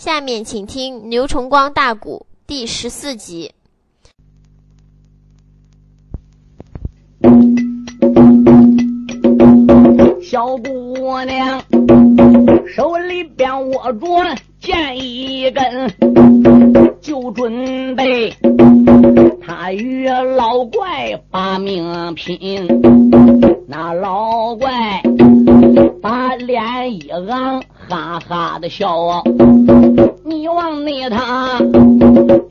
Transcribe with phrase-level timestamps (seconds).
[0.00, 3.52] 下面请听牛崇光大鼓第十四集。
[10.22, 11.62] 小姑娘
[12.66, 15.94] 手里边握着剑一根，
[17.02, 18.34] 就准备
[19.46, 22.66] 他与老怪把命拼。
[23.68, 25.02] 那老怪
[26.00, 29.22] 把脸一昂，哈哈的笑啊。
[30.24, 31.58] 你往那他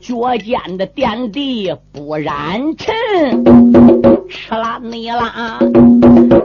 [0.00, 2.94] 脚尖的垫地不染尘，
[4.28, 5.58] 吃啦你啦，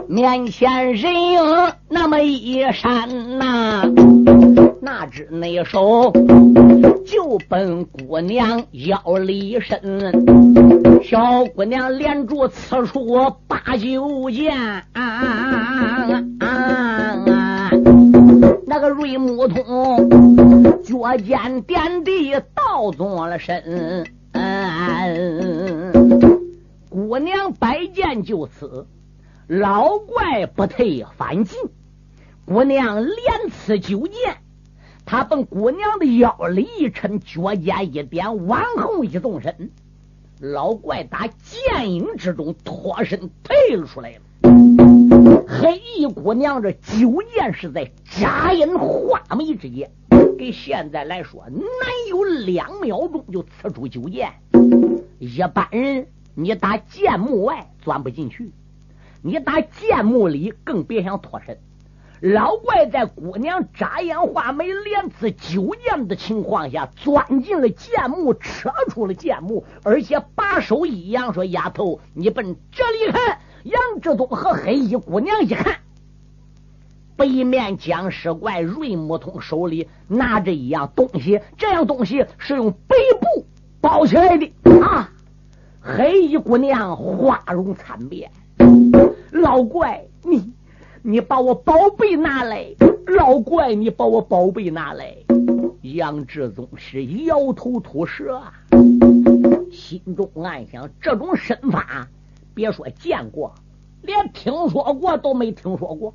[0.08, 1.40] 面前人影
[1.90, 3.84] 那么一闪呐，
[4.80, 6.12] 那只那手
[7.06, 14.56] 就奔姑娘腰里伸，小姑娘连住此处把酒见。
[18.68, 24.04] 那个瑞木通脚尖点地倒坐了身，
[26.90, 28.88] 姑娘摆剑就此，
[29.46, 31.60] 老怪不退反进。
[32.44, 34.38] 姑娘连刺九剑，
[35.04, 39.70] 他奔姑娘的腰里一抻，脚尖一点，往后一纵身，
[40.40, 44.18] 老怪打剑影之中脱身退了出来了。
[45.48, 49.88] 黑衣姑娘这九剑是在眨眼画眉之间，
[50.36, 51.62] 给现在来说，难
[52.08, 54.32] 有两秒钟就刺出九剑。
[55.20, 58.50] 一般人你打剑幕外钻不进去，
[59.22, 61.56] 你打剑幕里更别想脱身。
[62.20, 75.78] 老怪在姑娘眨眼画眉连刺九剑的情况下，钻进了剑幕，扯出了剑幕，而且把手一扬，说：“丫头，你奔这里看。”杨志东和黑衣姑娘一看，
[77.16, 83.44] 北面僵尸怪瑞木通手里拿着一样东西，这样东西是用白布
[83.80, 85.10] 包起来的啊！
[85.80, 88.30] 黑衣姑娘花容惨变，
[89.32, 90.52] 老怪你
[91.02, 92.66] 你把我宝贝拿来！
[93.18, 95.12] 老怪你把我宝贝拿来！
[95.82, 98.40] 杨志宗是摇头吐舌，
[99.72, 102.06] 心中暗想：这种身法。
[102.54, 103.52] 别说见过，
[104.02, 106.14] 连听说过都没听说过，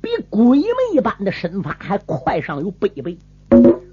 [0.00, 3.18] 比鬼魅一般的身法还快上有百倍，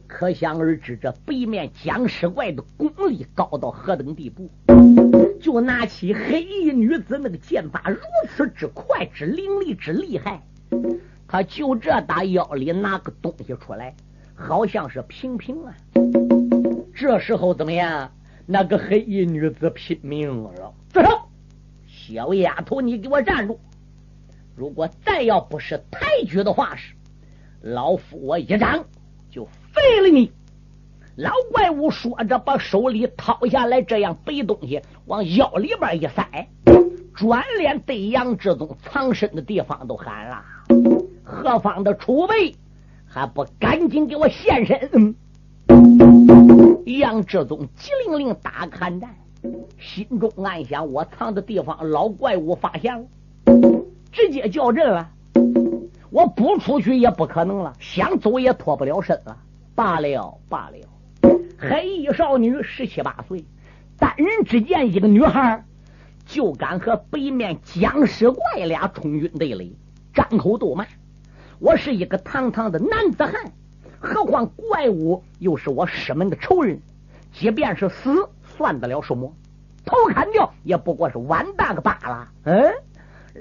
[0.07, 4.49] 可想而知这北面僵尸怪的功力高到何等地步。
[5.39, 10.41] 就拿起黑衣女子那个剑法，如此之快、之凌厉、之厉害，
[11.27, 13.95] 他就这打腰里拿个东西出来，
[14.35, 15.73] 好像是平平啊。
[16.93, 18.11] 这时候怎么样？
[18.45, 21.16] 那个黑衣女子拼命了，住手！
[22.07, 23.59] 小丫头，你给我站住！
[24.55, 26.93] 如果再要不是抬举的话是，
[27.61, 28.85] 老夫我一掌
[29.29, 30.31] 就废了你！
[31.17, 36.47] 老怪物说着，把手里掏下来这样背东西，往腰里边一塞，
[37.13, 40.45] 转脸对杨志宗藏身的地方都喊了
[41.25, 42.55] ：“何方的储备，
[43.05, 45.13] 还不赶紧给我现身！”
[46.87, 49.13] 杨志宗急灵灵打寒战。
[49.77, 53.07] 心中暗想：我藏的地方，老怪物发现了，
[54.11, 55.09] 直接叫阵了。
[56.09, 59.37] 我不出去也不可能了，想走也脱不了身了。
[59.75, 60.77] 罢了罢了，
[61.59, 63.45] 黑衣少女十七八岁，
[63.97, 65.63] 单人之见一个女孩，
[66.25, 69.77] 就敢和北面僵尸怪俩冲军队里
[70.13, 70.85] 张口斗骂。
[71.59, 73.51] 我是一个堂堂的男子汉，
[73.99, 76.81] 何况怪物又是我师门的仇人，
[77.31, 78.29] 即便是死。
[78.57, 79.31] 算得了什么？
[79.85, 82.27] 头砍掉也不过是完蛋个罢了。
[82.43, 82.73] 嗯，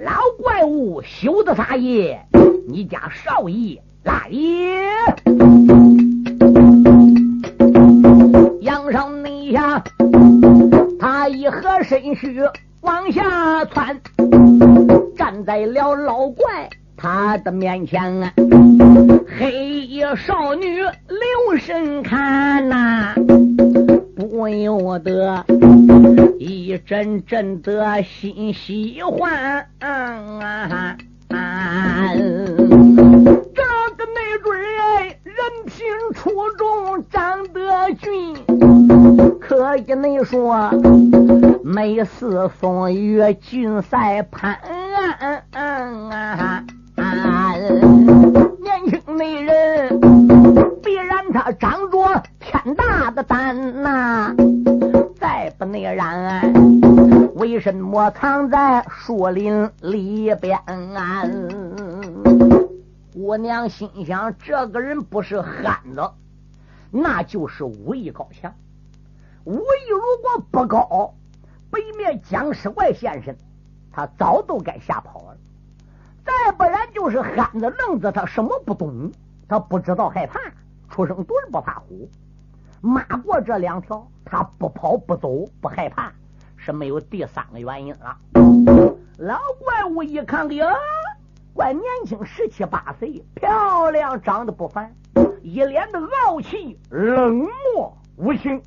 [0.04, 2.24] 老怪物休得撒野！
[2.68, 4.86] 你家少爷来也！
[8.60, 9.82] 杨少内下，
[11.00, 12.40] 他一合身躯
[12.82, 14.00] 往下窜，
[15.16, 18.32] 站在了老怪他的面前啊。
[19.38, 23.14] 黑衣少女留神看呐。
[24.36, 25.42] 不由得
[26.38, 30.94] 一阵阵的心喜欢，啊
[33.54, 33.62] 这
[33.96, 34.54] 个没准
[34.98, 35.34] 哎，人
[35.64, 38.36] 品出众，长得俊，
[39.40, 40.70] 可以你说
[41.64, 44.58] 美似风雨，俊赛潘，
[46.94, 48.15] 年
[51.36, 52.22] 他长着。
[52.40, 54.34] 天大的胆呐！
[55.20, 56.40] 再不那然，
[57.34, 60.58] 为什么藏在树林里边
[60.94, 61.24] 啊？
[63.12, 66.10] 姑娘心想：这个人不是憨子，
[66.90, 68.54] 那就是武艺高强。
[69.44, 71.14] 武艺如果不高，
[71.70, 73.36] 北面僵尸怪现身，
[73.92, 75.36] 他早都该吓跑了。
[76.24, 79.12] 再不然就是憨子愣子，他什么不懂，
[79.48, 80.40] 他不知道害怕，
[80.96, 82.08] 出生犊不怕虎。
[82.80, 86.10] 骂过这两条，他不跑不走不害怕，
[86.56, 88.16] 是没有第三个原因了。
[89.18, 90.74] 老怪物一看，呀，
[91.52, 94.90] 怪年轻，十七八岁，漂亮，长得不凡，
[95.42, 98.62] 一脸的傲气，冷漠无情。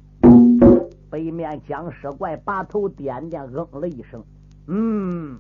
[1.09, 4.23] 北面僵尸怪把头点点，嗯了一声
[4.67, 5.39] ：“嗯，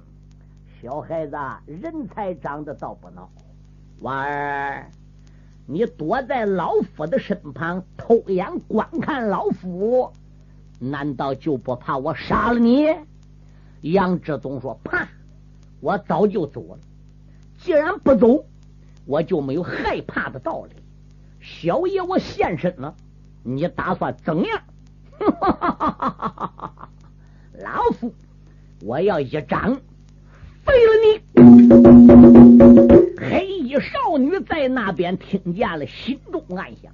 [0.81, 1.37] 小孩子，
[1.67, 3.27] 人才长得倒不孬。
[3.99, 4.89] 娃儿，
[5.71, 10.11] 你躲在老夫的身旁，偷眼观看老夫，
[10.79, 12.87] 难道就不怕我杀了你？”
[13.81, 15.07] 杨志宗说：“怕，
[15.79, 16.79] 我早就走了。
[17.59, 18.45] 既然不走，
[19.05, 20.75] 我就没有害怕的道理。
[21.39, 22.95] 小爷我现身了，
[23.43, 24.59] 你打算怎样？”！
[27.61, 28.11] 老夫，
[28.81, 29.79] 我要一掌
[30.65, 31.21] 废了你！
[33.19, 36.91] 黑 衣少女在那边听见了，心中暗想：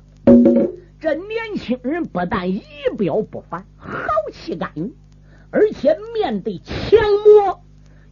[1.00, 2.62] 这年轻人不但仪
[2.98, 3.98] 表不凡，豪
[4.34, 4.94] 气干云，
[5.52, 7.62] 而且面对强魔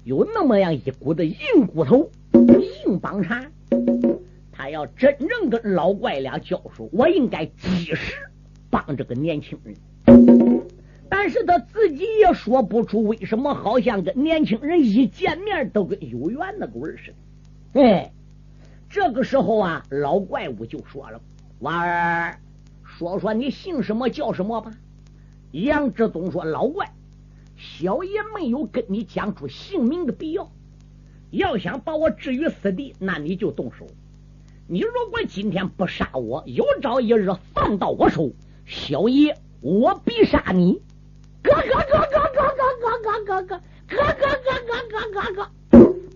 [0.06, 2.10] 有那么样一股子硬骨头、
[2.86, 3.46] 硬帮叉。
[4.54, 8.16] 他要真正跟老怪俩交手，我应该及时
[8.70, 9.76] 帮这个年轻人。
[11.10, 17.82] 但是他自己也说不出为什么，好像跟年轻人一见面都跟有缘那个味似的。
[17.82, 18.12] 哎，
[18.94, 21.20] 这个时候啊，老怪物就说了
[21.62, 22.40] ：“娃儿，
[22.84, 24.72] 说说你姓什么叫什么吧。”
[25.50, 26.94] 杨志宗说：“老怪，
[27.58, 30.52] 小爷没有跟你讲出姓名的必要。
[31.32, 33.88] 要想把我置于死地，那你就动手。
[34.68, 38.32] 你如果今天不杀我，有朝一日放到我手，
[38.68, 40.84] 小爷。”我必杀你！
[41.42, 43.58] 哥哥哥哥哥哥哥哥哥哥
[43.88, 45.50] 哥哥哥哥哥哥哥哥！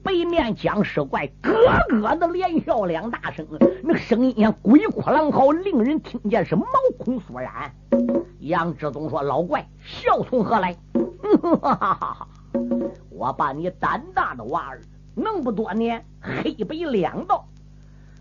[0.08, 1.52] 北面僵尸怪咯
[1.90, 3.46] 咯的连笑两大声，
[3.84, 6.66] 那声音像鬼哭狼嚎，令人听见是毛
[6.98, 7.70] 孔悚然。
[8.40, 10.74] 杨志东说：“老怪，笑从何来？”
[11.62, 12.28] 哈哈哈哈！
[13.10, 14.80] 我把你胆大的娃儿，
[15.14, 17.46] 能不多年黑白两道，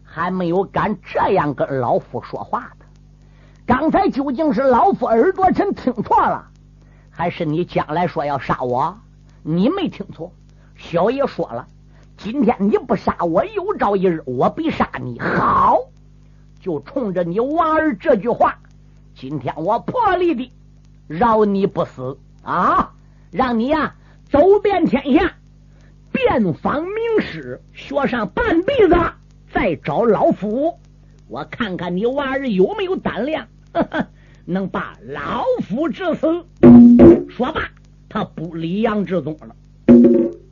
[0.03, 2.87] 还没有敢这样跟老夫说话的。
[3.65, 6.49] 刚才究竟是老夫耳朵真听错了，
[7.11, 8.99] 还是你将来说要杀我？
[9.45, 10.33] 你没听错，
[10.75, 11.69] 小爷说了，
[12.17, 15.21] 今天你不杀我，有朝一日我必杀你。
[15.21, 15.79] 好，
[16.61, 18.59] 就冲着你娃儿这句话，
[19.15, 20.51] 今天我破例的
[21.07, 22.93] 饶你不死啊！
[23.31, 23.95] 让你呀
[24.31, 25.35] 走遍天下，
[26.11, 28.97] 遍访名师，学上半辈子，
[29.53, 30.79] 再找老夫，
[31.29, 33.47] 我看看你娃儿有没有胆量。
[34.49, 36.45] 能把老夫致死？
[37.29, 37.69] 说罢，
[38.09, 39.55] 他不理杨志宗了，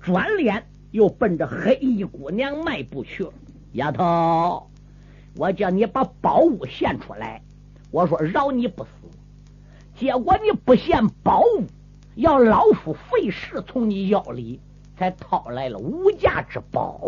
[0.03, 3.33] 转脸又奔着黑衣姑娘迈步去了。
[3.73, 4.71] 丫头，
[5.37, 7.43] 我叫你把宝物献出来，
[7.91, 8.91] 我说饶你不死，
[9.97, 11.65] 结果你不献宝物，
[12.15, 14.61] 要老夫费事从你腰里
[14.97, 17.01] 才掏来了无价之宝。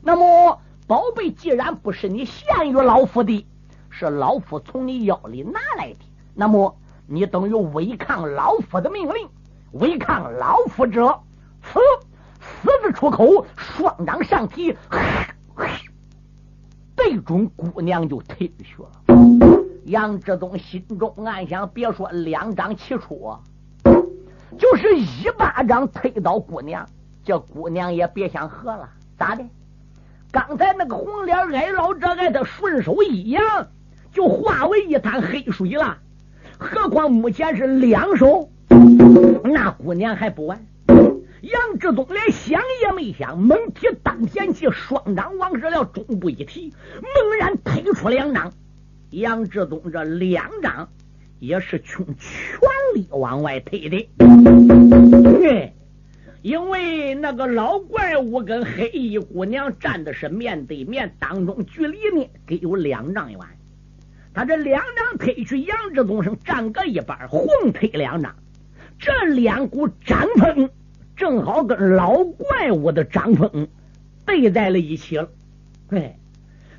[0.00, 3.44] 那么宝贝既然不是你献于老夫的。
[3.90, 5.98] 是老夫从你腰里拿来的，
[6.34, 6.76] 那么
[7.08, 9.28] 你等于违抗老夫的命令，
[9.72, 11.20] 违抗老夫者，
[11.62, 11.80] 死！
[12.64, 14.74] 死字出口，双掌上提，
[16.96, 18.88] 对准姑娘就推去了。
[19.84, 23.36] 杨志宗心中暗想：别说两掌齐出，
[24.56, 26.88] 就是一巴掌推倒姑娘，
[27.22, 28.88] 这姑娘也别想喝了。
[29.18, 29.44] 咋的？
[30.32, 33.44] 刚才那个红脸矮老者，挨他顺手一扬。
[34.10, 35.98] 就化为一滩黑水了，
[36.56, 38.48] 何况目前是两手，
[39.42, 40.64] 那姑娘还不完。
[41.44, 46.72] 杨志东连想也没想，猛提当前气，双掌往上了，中部一提，
[47.02, 48.52] 猛然推出两掌。
[49.10, 50.88] 杨志东这两掌
[51.40, 52.60] 也是穷全
[52.94, 54.08] 力往外推的，
[55.38, 55.74] 对，
[56.40, 63.38] 因为那个老怪物跟黑衣姑娘站的是面对面，当中距离呢，得有两丈远。
[64.32, 68.34] 他这两掌推去，杨志宗生站个一半，红推两掌，
[68.98, 70.70] 这两股掌风
[71.16, 73.68] 正好跟老怪物的掌风
[74.26, 75.28] 对在了一起了。
[75.88, 76.16] 对，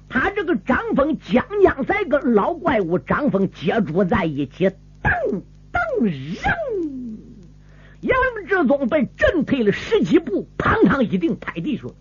[0.10, 4.70] 他这个掌风将将才跟老怪物掌风接触在一起，
[5.02, 7.20] 噔噔扔，
[8.02, 11.94] 杨志宗被震退了十几步，砰砰一定拍地去了。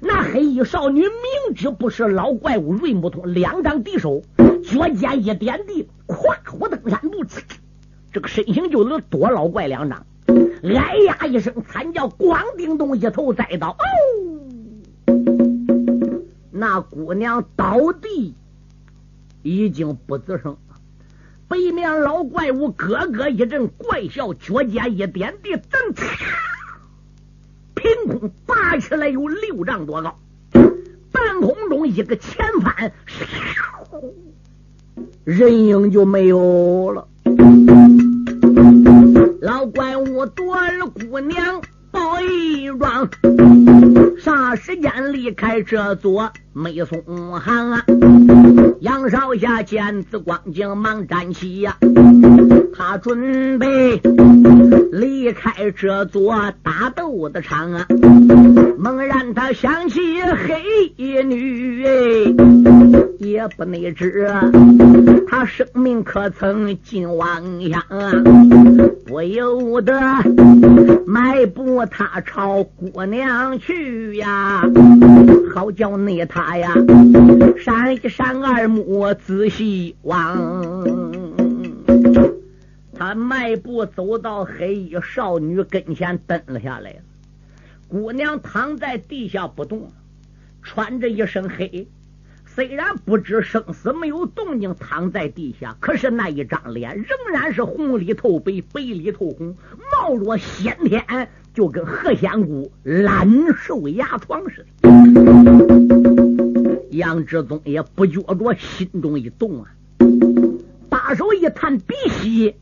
[0.00, 4.22] 那黑衣少女明知不是老怪物瑞木通两掌敌手，
[4.64, 7.24] 脚尖一点地，跨虎登山步，
[8.12, 10.04] 这个身形就能躲老怪两掌。
[10.62, 13.70] 哎呀一声惨叫，咣叮咚一头栽倒。
[13.70, 13.82] 哦，
[16.52, 18.34] 那姑娘倒地
[19.42, 20.58] 已经不吱声了。
[21.48, 25.92] 北面老怪物咯咯一阵怪笑，脚尖一点地，噔，
[27.74, 30.16] 凭空拔起来有六丈多高，
[31.10, 32.92] 半空中一个前翻，
[35.24, 37.08] 人影就没有了。
[39.42, 43.10] 老怪物夺了姑娘包一桩，
[44.20, 47.02] 啥时间离开这座美松
[47.40, 47.84] 行啊？
[48.80, 51.76] 杨少侠见此光景，忙站起呀，
[52.72, 54.00] 他准备
[54.92, 57.86] 离开这座打斗的场啊。
[58.78, 60.62] 猛然他想起黑
[60.96, 61.84] 衣女，
[63.22, 64.28] 也不内知
[65.28, 68.12] 他生命可曾尽汪洋啊！
[69.06, 69.94] 不由得
[71.06, 74.62] 迈步他朝姑娘去呀，
[75.54, 76.74] 好叫那他呀，
[77.56, 80.84] 闪一闪二目仔细望。
[82.94, 86.96] 他迈步走到黑衣少女跟前，蹲了下来。
[87.88, 89.92] 姑娘躺在地下不动，
[90.62, 91.86] 穿着一身黑，
[92.54, 99.56] 虽然不知生死，没有动静，躺在地下，可是那一张脸仍然是红里透白，白里透红，
[99.90, 104.90] 貌若先天，就跟何仙姑烂瘦牙床似的。
[106.90, 109.70] 杨志宗也不觉着心中一动啊，
[110.90, 112.54] 把手一探鼻息，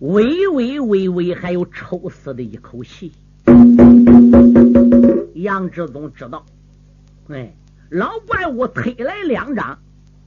[0.00, 3.12] 微微微微，还有抽丝的一口气。
[5.34, 6.44] 杨志宗知道，
[7.28, 7.54] 哎，
[7.90, 9.78] 老怪物推来两掌，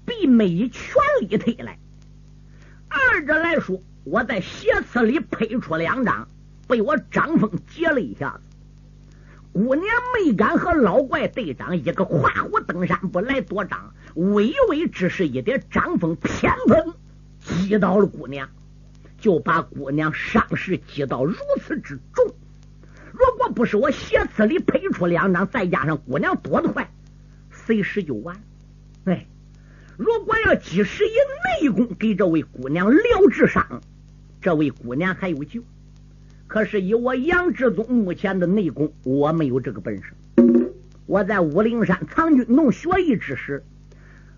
[0.05, 1.77] 比没以全力推来。
[2.89, 6.27] 二者来说，我在斜刺里配出两掌，
[6.67, 8.41] 被我张风截了一下子。
[9.53, 16.95] 姑娘没敢和老怪对掌，一个跨虎登山步来夺掌，微微只是一点掌风偏锋
[17.41, 18.49] 击到了姑娘，
[19.19, 22.33] 就把姑娘伤势击到如此之重。
[23.11, 26.89] 如果不是我斜刺里配出两掌，再加上姑娘躲得快，
[27.65, 28.35] 随时就完。
[29.05, 29.25] 哎，
[29.97, 33.81] 如果要几时以内功给这位姑娘疗治伤，
[34.41, 35.63] 这位姑娘还有救。
[36.47, 40.13] 可是以我杨志宗目前的内功，我没有这个本事。
[41.05, 43.63] 我在武陵山藏军农学艺之时，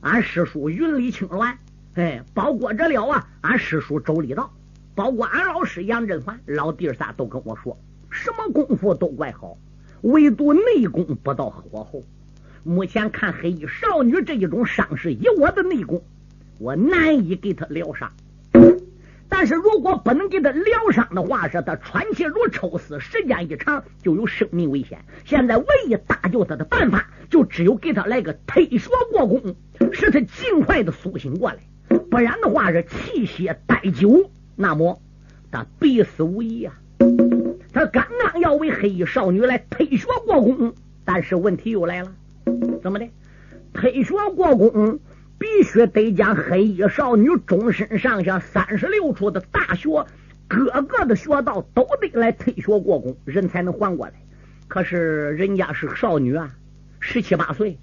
[0.01, 1.55] 俺师叔云里青鸾，
[1.95, 4.51] 哎，包括着了啊，俺师叔周立道，
[4.95, 7.77] 包括俺老师杨振环，老弟仨都跟我说。
[8.09, 9.57] 什么功夫都怪好，
[10.01, 12.03] 唯独内功不到火候。
[12.63, 16.03] 目前看黑衣少女这一种伤势，以我的内功，
[16.59, 18.11] 我难以给她疗伤。
[19.27, 24.99] 但是如果不能给她疗伤的话，是她喘气如抽丝，时间一长就有生命危险。
[25.25, 29.55] 现在唯一搭救她的办法，就只有给她来个推血过功，
[29.91, 31.57] 使她尽快的苏醒过来。
[32.09, 35.01] 不然的话是气血待久，那么
[35.51, 36.79] 她必死无疑啊！
[37.73, 42.13] 他刚刚要为黑衣少女来推学过功，但是问题又来了，
[42.83, 43.07] 怎么的？
[43.73, 44.99] 推学过功
[45.39, 50.05] 必须得将黑衣少女终身上下三十六处的大学，
[50.47, 54.13] 各个的学道都得来推学过功，人才能还过来。
[54.67, 56.55] 可是人家是少女啊，
[56.99, 57.79] 十七八岁，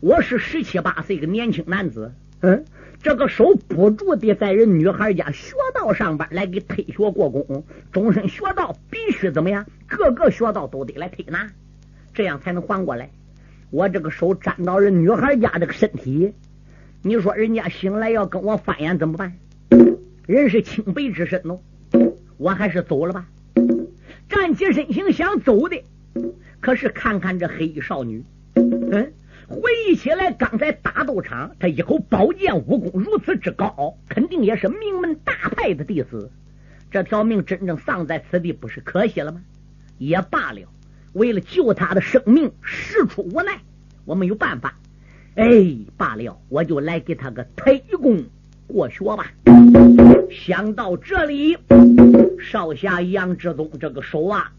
[0.00, 2.64] 我是十七八岁个年轻男子，嗯。
[3.02, 9.66] 这个手不住的在人女孩家学道上班，来给推学过功，终身学道必须怎么样？
[9.86, 11.50] 各个学道都得来推拿，
[12.14, 13.10] 这样才能还过来。
[13.70, 16.32] 我这个手沾到人女孩家这个身体，
[17.02, 19.36] 你说人家醒来要跟我翻眼怎么办？
[20.26, 21.60] 人是清白之身哦，
[22.36, 23.28] 我还是走了吧。
[24.28, 25.82] 站起身形想走的，
[26.60, 29.12] 可是看看这黑衣少女，嗯。
[29.48, 36.32] 回忆起来，刚才打斗场，他一口宝剑武功如此之高，肯定也是名门大派的弟子。
[36.90, 39.40] 这条命真正丧在此地，不是可惜了吗？
[39.98, 40.62] 也罢了，
[41.16, 43.58] 为了救他的生命，实出无奈，
[44.04, 44.78] 我没有办法。
[45.34, 45.48] 哎，
[45.96, 48.22] 罢了，我就来给他个推功
[48.66, 49.32] 过学吧。
[50.30, 51.56] 想到这里，
[52.38, 54.52] 少侠杨志宗这个手啊，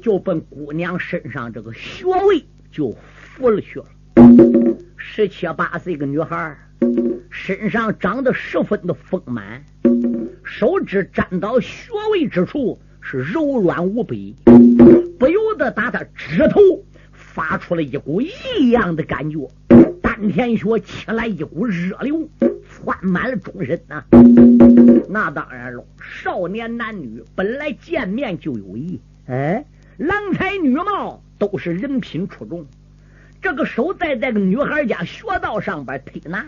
[0.00, 3.86] 就奔姑娘身上这个穴位就扶了去了。
[4.96, 6.56] 十七八岁个女孩，
[7.28, 9.64] 身上长得十分的丰满，
[10.44, 14.36] 手指沾到穴位之处是柔软无比，
[15.18, 16.60] 不由得打他指头
[17.12, 19.50] 发出了一股异样的感觉，
[20.00, 22.28] 丹田穴起来一股热流，
[22.70, 24.04] 窜满了终身呐。
[25.08, 29.64] 那当然了，少年男女本来见面就有意，哎，
[29.96, 32.64] 郎才女貌都是人品出众。
[33.42, 36.44] 这个手在这个女孩家学道上边推拿，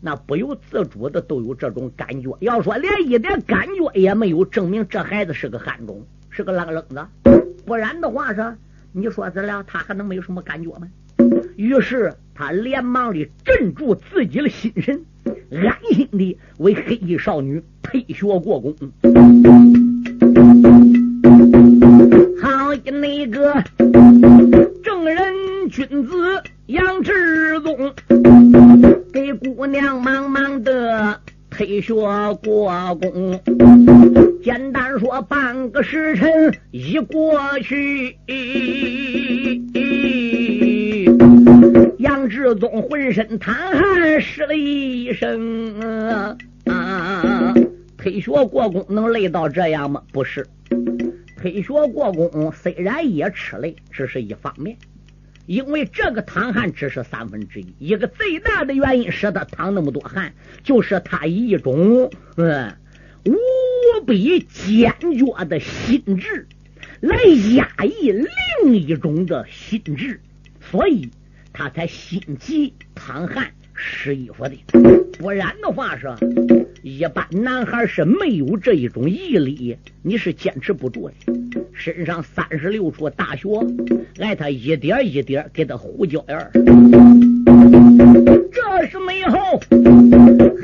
[0.00, 2.36] 那不由自主的都有这种感觉。
[2.40, 7.06] 要说连一点感觉也没有，证明这孩子是个汉中，是个浪愣子。
[7.66, 8.56] 不然的话是，
[8.92, 10.88] 你说这了，他还能没有什么感觉吗？
[11.56, 15.04] 于是他连忙的镇住自己的心神。
[15.52, 18.74] 安心的为黑衣少女退学过宫。
[22.40, 23.62] 好那个
[24.82, 25.34] 正人
[25.68, 27.92] 君子杨志宗，
[29.12, 31.20] 给姑娘忙忙的
[31.50, 31.94] 退学
[32.42, 33.40] 过宫。
[34.42, 38.16] 简单说，半个时辰一过去。
[41.98, 45.78] 杨志宗浑身淌汗，湿了一身。
[46.66, 47.54] 啊！
[47.98, 50.02] 退学过宫能累到这样吗？
[50.12, 50.46] 不是，
[51.38, 54.76] 退学过宫虽然也吃累，这是一方面，
[55.50, 57.74] 因为这个淌汗只是三分之一。
[57.80, 62.72] 一个最大的原因使他淌那么多汗，就是他一种嗯
[63.24, 63.34] 无
[64.06, 66.46] 比坚决的心智
[67.00, 67.16] 来
[67.56, 70.20] 压抑另一种的心智，
[70.70, 71.10] 所以。
[71.52, 74.56] 他才心急淌汗湿衣服的，
[75.18, 76.06] 不然的话是，
[76.82, 81.14] 一般男孩是没有这一种毅力，你是坚持不住的。
[81.72, 83.48] 身上三十六处大穴，
[84.18, 86.50] 挨他一点一点给他胡椒眼
[88.52, 89.60] 这是美后，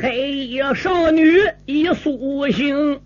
[0.02, 1.22] 黑衣少女
[1.64, 2.98] 一苏醒，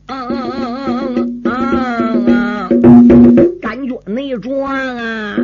[3.60, 5.36] 感觉内壮啊。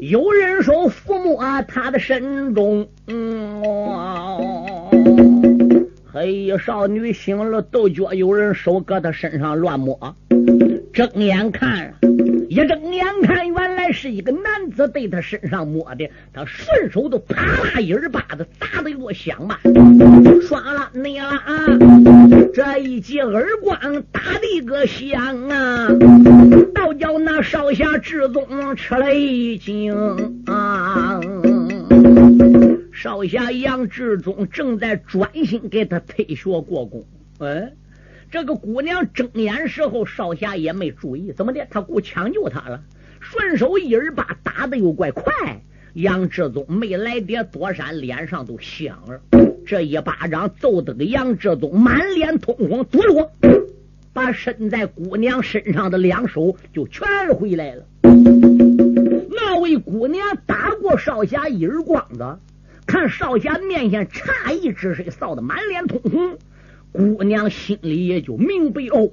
[0.00, 3.62] 有人手抚摸他的身中，嗯，
[6.12, 10.14] 嘿，少女醒了，都觉有人手搁她身上乱摸，
[10.94, 11.92] 睁眼看，
[12.48, 21.66] 一睁眼看，原来是一个男子对他身上摸的，他顺手都啪啦一耳巴子打的落响吧，唰了，你了啊！
[22.54, 23.76] 这一记耳光
[24.12, 25.88] 打的个响啊！
[26.72, 29.92] 倒叫那少侠志宗吃了一惊
[30.46, 31.20] 啊！
[32.92, 37.04] 少侠杨志宗正在专心给他退学过宫，
[37.40, 37.72] 哎，
[38.34, 41.64] 这个姑娘睁眼时候，少侠也没注意，怎么的？
[41.70, 42.82] 他顾抢救他了，
[43.20, 45.32] 顺手一耳巴打的又怪快，
[45.92, 49.20] 杨志宗没来得躲闪，脸上都响了。
[49.64, 53.30] 这一巴掌揍得个杨志宗满脸通红，哆啰，
[54.12, 57.84] 把伸在姑娘身上的两手就全回来了。
[59.30, 62.36] 那位姑娘打过少侠一耳光子，
[62.84, 66.36] 看少侠面前诧异之色，臊得满脸通红。
[66.94, 69.10] 姑娘心里也就明白哦，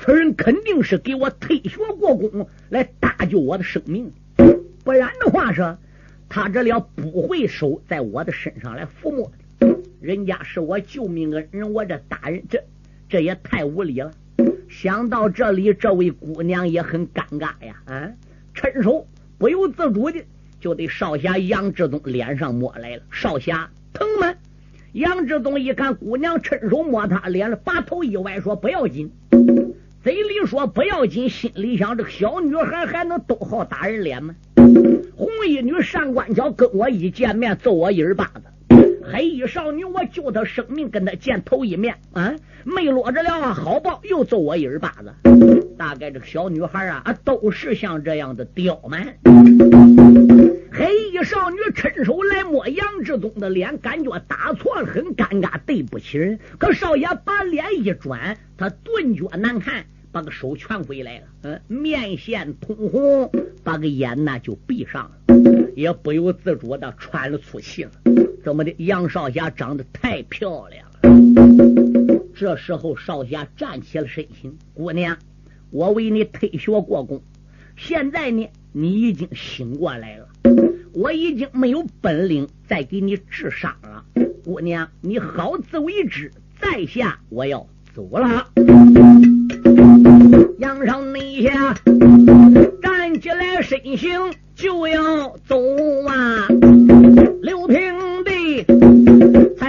[0.00, 4.12] 此人肯定是给我退学过宫来搭救我的生命，
[4.82, 5.78] 不然的话说，
[6.28, 9.76] 他这了不会手在我的身上来抚摸的。
[10.00, 12.64] 人家是我救命恩人，我这大人这
[13.08, 14.10] 这也太无礼了。
[14.68, 18.10] 想到这里，这位姑娘也很尴尬呀，啊，
[18.54, 19.06] 伸手
[19.38, 20.24] 不由自主的
[20.58, 23.02] 就对少侠杨志宗脸上摸来了。
[23.12, 24.34] 少侠疼吗？
[24.94, 29.10] 杨志东一看姑娘伸手摸他脸了，把头一歪说：“不要紧。”
[30.04, 34.36] 嘴里说不要紧，心里想：这个小女孩还能都好打人脸吗？
[35.16, 38.42] 红衣女上官桥跟我一见面，揍我一耳巴子。
[39.12, 45.12] 黑衣少女，我救她生命，跟她见头一面啊，没落着了啊，好报又揍我一耳巴子。
[45.76, 50.33] 大概这个小女孩啊，啊，都是像这样的刁蛮。
[50.76, 56.40] 黑衣少女伸手来摸杨志宗的脸，感觉打错了，很尴尬，对不起人。
[56.58, 63.30] 可少爷把脸一转，他顿觉难看，把个手全回来了，嗯，面线通红，
[63.62, 65.34] 把个眼呢就闭上了，
[65.76, 67.92] 也不由自主的喘了粗气了。
[68.42, 68.74] 怎么的？
[68.78, 72.24] 杨少侠长得太漂亮了。
[72.34, 75.16] 这时候，少侠站起了身形：“姑娘，
[75.70, 77.22] 我为你退学过宫，
[77.76, 80.23] 现在呢，你已经醒过来了，
[80.94, 84.04] 我已经没有本领再给你治伤了。
[84.44, 86.30] 姑娘，你好自为之。
[86.60, 88.46] 在下我要走了。”
[90.58, 91.74] 杨少内下
[92.80, 95.60] 站起来，身形就要走
[96.06, 96.46] 啊！
[97.42, 97.93] 刘平。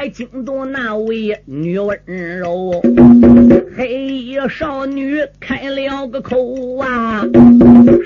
[0.10, 2.82] 惊动那位女温柔，
[3.76, 7.26] 黑衣少女开了个口啊！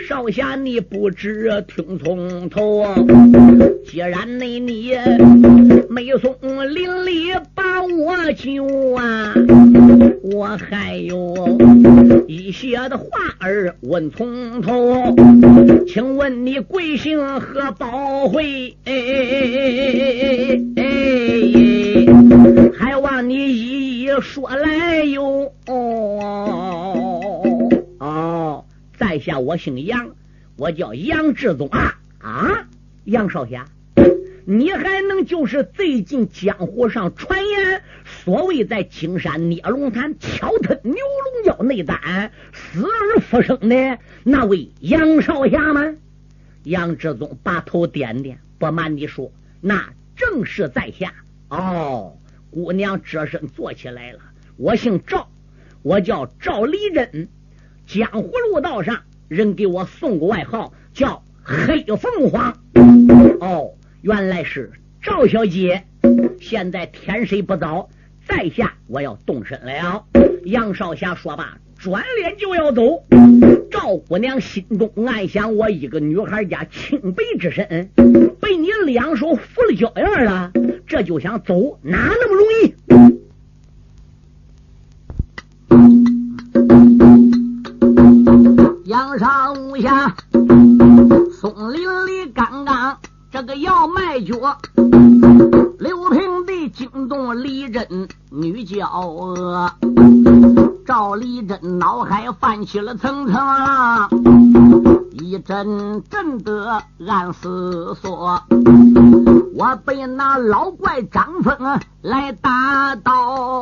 [0.07, 2.85] 少侠你不知听从头，
[3.85, 4.97] 既然那你。
[5.99, 6.33] 美松
[6.73, 9.33] 伶俐把我救啊！
[10.23, 11.35] 我还有
[12.25, 13.05] 一些的话
[13.37, 15.13] 儿问从头，
[15.85, 18.77] 请问你贵姓何宝贵？
[22.79, 25.51] 还望你一一说来哟。
[27.99, 28.63] 哦，
[28.97, 30.11] 在下我姓杨，
[30.55, 32.69] 我叫杨志宗啊啊，
[33.03, 33.65] 杨少侠。
[34.51, 45.95] 你还能就是最近江湖上传言，所谓在青山捏龙潭敲吞牛龙角内丹死而复生的那位杨少侠吗？
[46.63, 49.31] 杨志宗把头点点，不瞒你说，
[49.61, 51.13] 那正是在下。
[51.49, 52.17] 哦，
[52.49, 54.19] 姑娘这身坐起来了。
[54.57, 55.29] 我姓赵，
[55.83, 57.27] 我叫赵立珍，
[57.85, 62.57] 江湖路道上人给我送过外号，叫黑凤凰。
[63.41, 63.75] 哦。
[64.01, 65.83] 原来是赵小姐，
[66.39, 67.89] 现在天色不早，
[68.25, 70.05] 在下我要动身了。
[70.45, 73.03] 杨少侠说罢，转脸就要走。
[73.69, 77.89] 赵姑娘心中暗想：我一个女孩家清白之身，
[78.39, 80.53] 被你两手扶了脚印了，
[80.87, 82.73] 这就想走，哪那么容易？
[88.85, 90.15] 杨少侠，
[91.33, 92.18] 松林里。
[93.39, 94.35] 这个要卖脚，
[95.79, 99.71] 刘平的惊动李真女娇娥，
[100.85, 104.09] 赵丽珍脑海泛起了层层浪，
[105.13, 108.43] 一阵阵的暗思索。
[109.55, 113.13] 我被那老怪张峰来打倒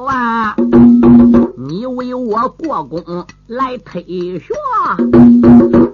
[0.08, 0.56] 啊！
[1.68, 4.54] 你为我过宫来推学，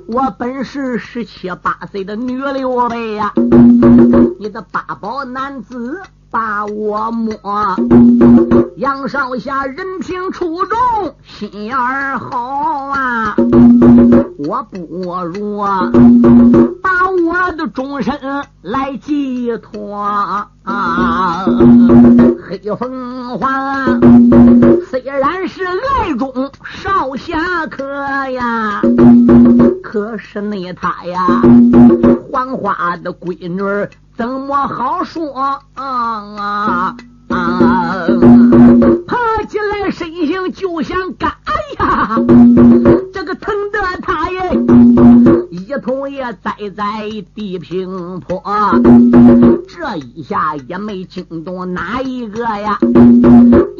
[0.06, 3.34] 我本是十七八岁的女刘备呀！
[4.40, 7.36] 你的八宝男子把我摸，
[8.78, 10.78] 杨少侠人品出众，
[11.24, 12.38] 心眼儿好
[12.94, 13.36] 啊！
[14.38, 14.78] 我不
[15.26, 15.64] 如
[16.84, 18.14] 把我的终身
[18.62, 21.46] 来寄托啊！
[22.48, 24.00] 黑凤凰
[24.94, 27.84] 虽然是爱中少侠客
[28.30, 28.80] 呀，
[29.82, 31.42] 可是那他呀，
[32.32, 36.96] 黄花的闺女怎么好说啊？
[37.28, 38.06] 爬
[39.48, 41.54] 起来身形就想干，哎
[41.84, 42.16] 呀，
[43.12, 44.60] 这个疼得他耶，
[45.50, 48.44] 一头也栽在地平坡，
[49.68, 52.78] 这一下也没惊动哪一个呀？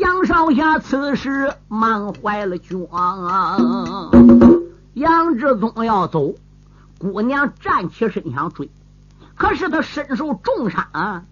[0.04, 2.58] 杨少侠此时满怀了
[2.92, 4.12] 啊！
[4.94, 6.36] 杨志宗要走，
[7.00, 8.70] 姑娘站起身想追，
[9.38, 11.24] 可是他身受重伤。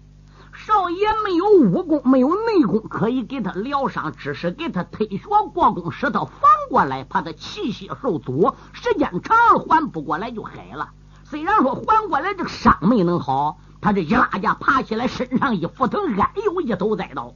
[0.54, 5.18] 少爷没有武功，没有内功可以给他疗伤，只是给他推学
[5.52, 10.88] 过功，使他反过来，怕他气血受阻，时间长了缓不过来就害了。
[11.24, 17.34] 虽然说缓过来这个伤没能好，他这一拉架爬起来，身上一腹疼，哎呦一头栽倒，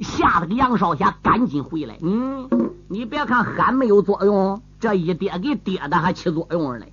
[0.00, 1.98] 吓得个杨少侠赶紧回来。
[2.02, 2.48] 嗯，
[2.88, 4.60] 你别看喊没有作用。
[4.80, 6.86] 这一跌给跌的还起作用了。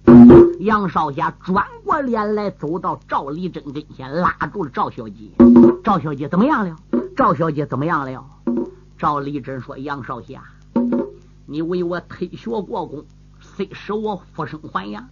[0.60, 5.32] 杨少侠转过脸来，走到赵丽珍跟前，拉住了赵小姐。
[5.84, 6.76] 赵小姐怎么样了？
[7.16, 8.24] 赵小姐怎么样了？
[8.98, 10.44] 赵丽珍说：“杨少侠，
[11.48, 13.06] 你为我退学过功，
[13.40, 15.10] 虽使我复生还阳，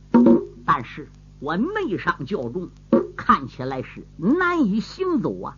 [0.66, 2.70] 但是我内伤较重，
[3.16, 5.56] 看起来是难以行走啊。”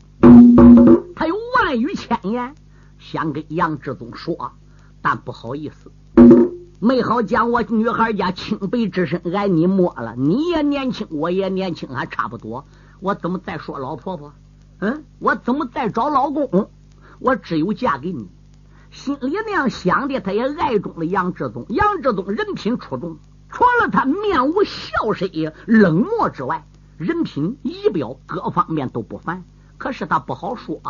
[1.15, 1.35] 他有
[1.69, 2.55] 万语千言
[2.97, 4.53] 想跟杨志宗说，
[5.03, 5.91] 但不好意思。
[6.79, 12.65] 没好讲我女孩家清白之身挨你摸了，你也年轻，我也年轻，还差不多。
[13.01, 14.33] 我怎么再说老婆婆？
[14.79, 16.71] 嗯，我怎么再找老公？
[17.19, 18.27] 我只有嫁给你。
[18.89, 21.67] 心里那样想的，他也爱中了杨志宗。
[21.69, 25.27] 杨志宗人品出众，除了他面无笑色、
[25.67, 26.65] 冷漠之外，
[26.97, 29.43] 人品仪表各方面都不凡。
[29.77, 30.81] 可是他不好说。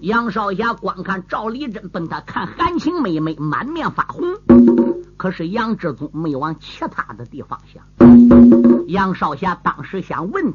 [0.00, 4.24] 杨少侠观看赵丽珍奔他看韩青妹妹，满面发红。
[5.18, 7.84] 可是杨志宗没往其他的地方想。
[8.88, 10.54] 杨少侠当时想问，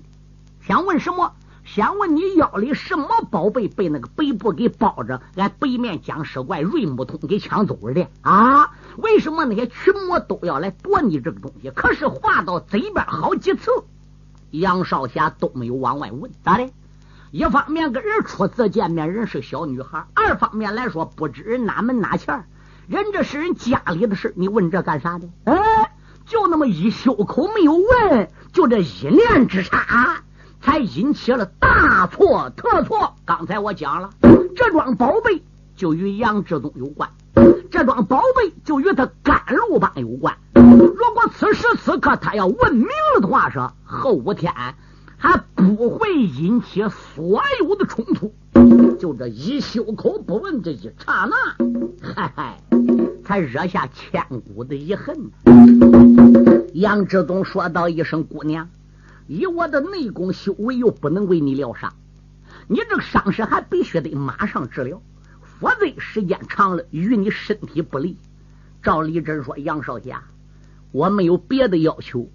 [0.62, 1.32] 想问什么？
[1.64, 5.22] 想问你腰里什么宝贝被那个白布给包着？
[5.36, 8.72] 俺北面僵尸怪瑞木通给抢走了的啊？
[8.98, 11.70] 为什么那些群魔都要来夺你这个东西？
[11.70, 13.70] 可是话到嘴边好几次，
[14.50, 16.68] 杨少侠都没有往外问，咋的？
[17.32, 22.46] 一方面跟人初次见面，人是小女孩；二方面来说，不知人哪门哪钱
[22.88, 25.28] 人这是人家里的事，你问这干啥的？
[25.44, 25.92] 哎，
[26.26, 30.22] 就那么一袖口没有问，就这一念之差，
[30.62, 33.16] 才引起了大错特错。
[33.26, 34.12] 刚才我讲了，
[34.56, 35.44] 这桩宝贝
[35.76, 37.10] 就与杨志宗有关，
[37.70, 40.38] 这桩宝贝就与他甘露帮有关。
[40.54, 44.54] 如果此时此刻他要问明了的话，说后五天
[45.18, 48.34] 还不会引起所有的冲突。
[49.00, 51.36] 就这一袖口不问，这一刹那，
[52.02, 52.62] 嗨嗨，
[53.24, 55.32] 才惹下千古的遗恨。
[56.74, 58.70] 杨志东说道一声：“姑娘，
[59.28, 61.94] 以我的内功修为，又不能为你疗伤。
[62.68, 65.02] 你这个伤势还必须得马上治疗，
[65.42, 68.18] 否则时间长了，与你身体不利。”
[68.82, 70.24] 赵立珍说：“杨少侠，
[70.92, 72.30] 我没有别的要求，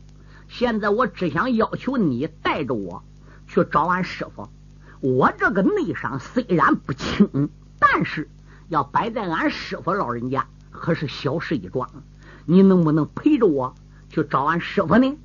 [0.50, 3.04] 现在我只想要求你带着我
[3.46, 4.48] 去找俺师傅。
[5.00, 8.28] 我这个内伤虽然不轻，但是
[8.68, 11.88] 要摆在俺师傅老人家，可是小事一桩。
[12.46, 13.74] 你能不能陪着我？”
[14.10, 15.16] 去找俺师傅呢？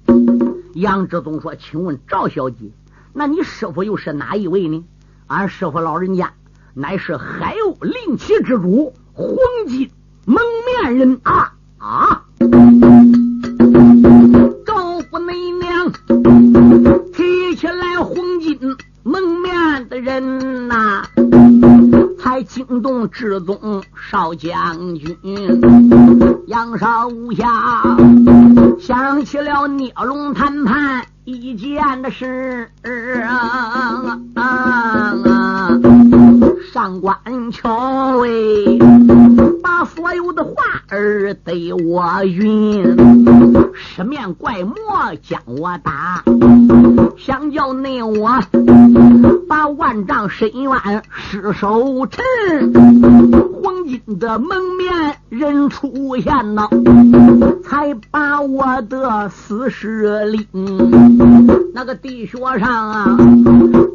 [0.75, 2.69] 杨志宗说：“请问赵小姐，
[3.13, 4.85] 那你师傅又是哪一位呢？”
[5.25, 6.33] 俺师傅老人家
[6.75, 9.35] 乃是海鸥灵旗之主，黄
[9.67, 9.89] 金
[10.25, 12.24] 蒙面人啊啊！
[19.99, 21.03] 人呐。
[22.17, 25.15] 才惊动至宗少将军
[26.47, 27.97] 杨少侠，
[28.79, 32.67] 想起了聂龙谈判一件的事
[33.23, 35.13] 啊啊！
[36.73, 37.15] 上官
[37.51, 38.29] 桥哎，
[39.61, 40.53] 把所有的话
[40.89, 42.83] 儿对我云，
[43.75, 44.73] 十面怪魔
[45.21, 46.23] 将我打，
[47.17, 48.41] 想叫那我
[49.55, 52.21] 把万丈深渊失手沉，
[53.53, 56.67] 黄金的蒙面人出现了，
[57.63, 60.45] 才把我的死尸领。
[61.73, 63.17] 那个地穴上啊，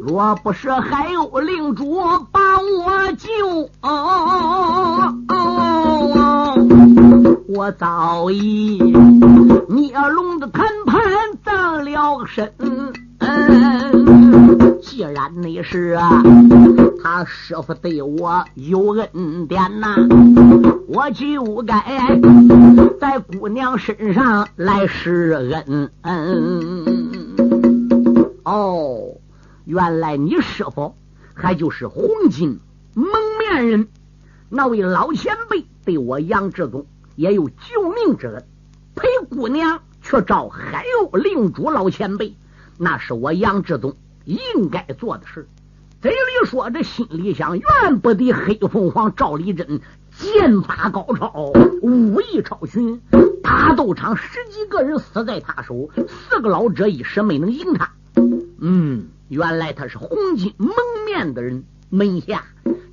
[0.01, 3.69] 若不是海鸥领主把我救，
[7.47, 8.79] 我早已
[9.69, 11.03] 孽龙的谈判
[11.45, 12.51] 葬了身。
[14.81, 16.23] 既然你是啊。
[17.03, 19.95] 他师傅对我有恩典呐，
[20.87, 21.81] 我就该
[22.99, 25.89] 在姑娘身上来施恩。
[28.43, 29.17] 哦，
[29.65, 30.93] 原来你师傅
[31.33, 32.59] 还就是黄金
[32.93, 33.07] 蒙
[33.39, 33.87] 面人，
[34.49, 38.45] 那位老前辈对我杨志宗也有救命之恩，
[38.95, 42.35] 陪姑娘去找海鸥领主老前辈，
[42.77, 45.47] 那是我杨志宗应该做的事。
[46.01, 49.81] 嘴里说着，心里想，怨不得黑凤凰赵立珍
[50.11, 52.99] 剑法高超，武艺超群，
[53.43, 57.91] 打斗场十几个人死在他手，四个老者一时没能赢他。
[58.59, 60.71] 嗯，原来他是红金蒙
[61.05, 62.45] 面的人门下，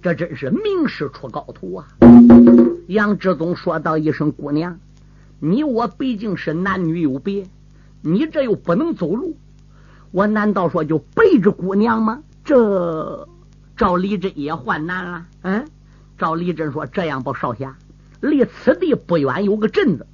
[0.03, 1.89] 这真是名师出高徒啊！
[2.89, 4.79] 杨志宗说道一声：“姑娘，
[5.41, 7.47] 你我毕竟是男女有别，
[8.03, 9.37] 你这又不能走路，
[10.11, 13.29] 我难道说就背着姑娘吗？”这
[13.77, 15.27] 赵立珍也患难了。
[15.43, 15.67] 嗯，
[16.17, 17.77] 赵立珍说：“这样吧，少侠，
[18.21, 20.07] 离此地不远有个镇子，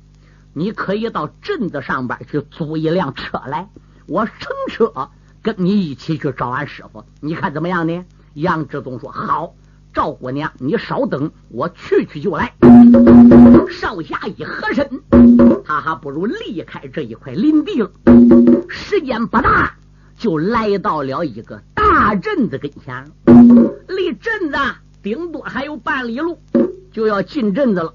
[0.53, 3.69] 你可以到镇子上边去租一辆车来，
[4.07, 5.11] 我乘车。”
[5.45, 8.03] 跟你一起去找俺师傅，你看怎么样呢？
[8.33, 9.55] 杨志宗说：“好，
[9.93, 12.55] 赵姑娘，你稍等，我去去就来。”
[13.71, 15.03] 少侠一合身，
[15.67, 17.91] 他还不如离开这一块林地了。
[18.71, 19.77] 时间不大，
[20.17, 23.11] 就来到了一个大镇子跟前，
[23.89, 24.57] 离镇子
[25.03, 26.39] 顶多还有半里路，
[26.93, 27.95] 就要进镇子了。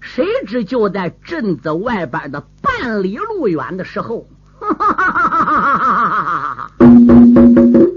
[0.00, 4.26] 谁知就在镇子外边的半里路远的时候。
[4.58, 6.70] 哈哈哈哈哈哈！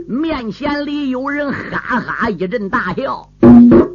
[0.07, 3.29] 面前里有人哈哈一阵大笑，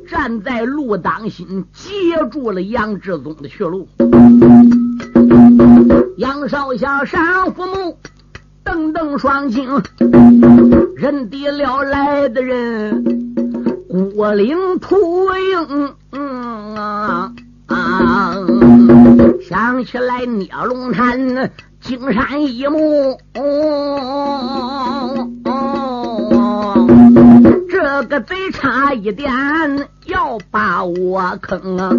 [0.09, 1.91] 站在路当心，截
[2.31, 3.87] 住了杨志宗的去路。
[6.17, 7.99] 杨少侠上父母，
[8.65, 9.83] 瞪瞪双睛，
[10.97, 13.05] 认得了来的人，
[13.89, 14.97] 孤岭秃
[15.37, 15.95] 鹰。
[16.13, 17.33] 嗯啊
[17.67, 18.35] 啊！
[19.49, 21.51] 想起来聂龙潭。
[21.81, 23.19] 金山一目，
[27.85, 29.31] 这个贼差一点
[30.07, 31.93] 要把我坑啊！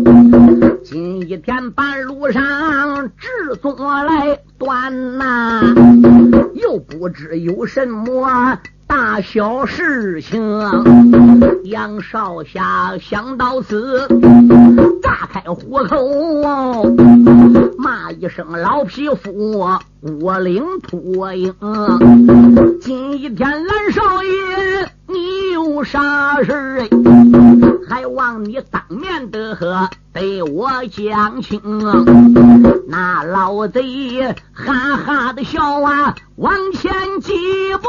[0.84, 5.62] 今一天半路上直宗来断呐，
[6.56, 10.60] 又不知有什么大小事情。
[11.66, 14.08] 杨少侠想到此，
[15.04, 16.96] 炸开虎口，
[17.78, 19.78] 骂一声老匹夫，
[20.20, 21.54] 我领秃鹰。
[22.82, 26.90] 今一天蓝少爷你有啥事
[27.88, 31.62] 还望你当面的和对我讲清。
[32.90, 37.34] 那老贼哈哈的笑啊，往前几
[37.82, 37.88] 步，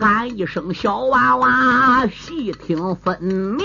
[0.00, 3.58] 喊一声小娃娃，细听分明。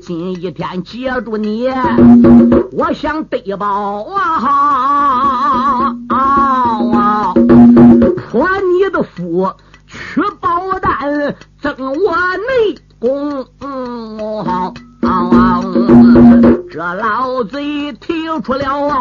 [0.00, 1.68] 今一天接住你，
[2.72, 4.04] 我想得报
[6.08, 7.34] 啊！
[8.30, 9.52] 破你的腹，
[9.92, 12.16] 吃宝丹，增我
[12.48, 13.46] 内功。
[16.70, 19.00] 这老贼提出了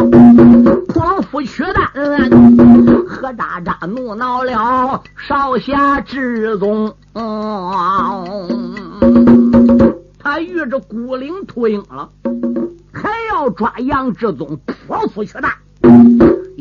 [0.89, 2.29] 破腹取丹，
[3.07, 6.93] 何渣渣怒恼了少侠志宗。
[10.19, 12.09] 他遇着孤岭秃鹰了，
[12.91, 15.53] 还要抓杨志宗破腹取丹。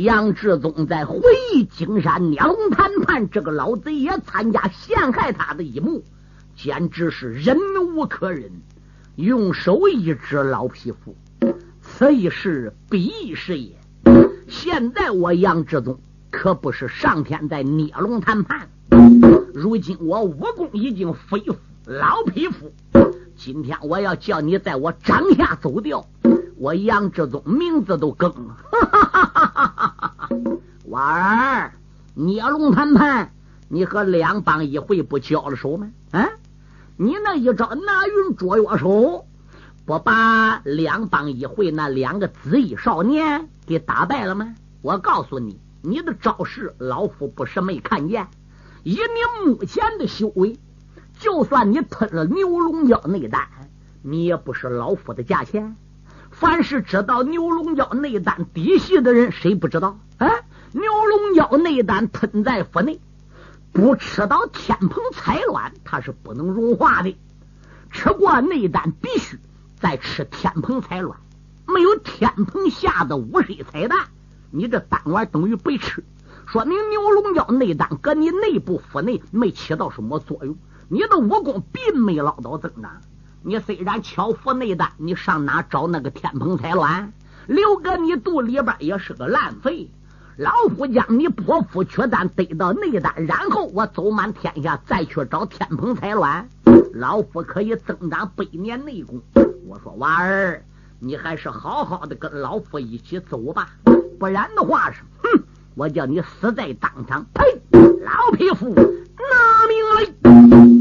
[0.01, 1.21] 杨志宗在回
[1.53, 6.03] 忆金山孽龙谈判，这个老贼也参加陷害他的一幕，
[6.57, 7.59] 简直是忍
[7.95, 8.51] 无可忍。
[9.17, 11.15] 用手一指老匹夫，
[11.83, 13.77] 此一时彼一时也。
[14.49, 18.71] 现在我杨志宗可不是上天在孽龙谈判，
[19.53, 22.73] 如今我武功已经恢复，老匹夫，
[23.37, 26.03] 今天我要叫你在我掌下走掉，
[26.61, 28.59] 我杨志宗名字都更了。
[30.89, 31.73] 娃儿，
[32.13, 33.33] 孽龙谈判，
[33.71, 35.91] 你和两帮一回不交了手吗？
[36.11, 36.29] 啊？
[36.99, 39.25] 你那一招拿云捉月手，
[39.87, 44.55] 不把两帮一回那两个紫衣少年给打败了吗？
[44.83, 48.29] 我告诉你，你的招式老夫不是没看见。
[48.83, 50.59] 以你目前的修为，
[51.19, 53.49] 就算你吞了牛龙胶内丹，
[54.03, 55.75] 你也不是老夫的价钱。
[56.41, 59.99] 凡是知道牛龙胶内丹底细的人，谁不知道？
[60.17, 60.27] 啊，
[60.73, 62.99] 牛龙胶内丹吞在腹内。
[63.73, 67.15] 不吃到天蓬彩卵，它是不能融化的。
[67.91, 69.39] 吃过内丹，必须
[69.79, 71.19] 再吃天蓬彩卵。
[71.67, 74.07] 没有天蓬下的五水彩蛋，
[74.51, 76.03] 你这丹丸等于白吃。
[76.47, 80.57] 说明牛龙胶内丹搁你内部腹内没起到什么作用，
[80.89, 83.03] 你的武功并没捞到增长。
[83.43, 87.13] 你虽然巧服内丹，你上哪找那个天蓬财卵？
[87.47, 89.91] 留搁你肚里边也是个烂废。
[90.37, 96.49] 老夫将你破腹取丹得到内丹，然后我走满天下，再去找天蓬财卵，
[96.93, 99.23] 老夫可以增长百年内功。
[99.67, 100.63] 我说娃儿，
[100.99, 103.69] 你还是好好的跟老夫一起走吧，
[104.19, 105.43] 不然的话是，哼，
[105.75, 107.25] 我叫你死在当场！
[107.35, 107.61] 呸！
[107.73, 110.80] 老匹夫，拿命来！